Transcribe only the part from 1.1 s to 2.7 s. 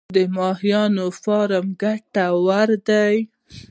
فارم ګټور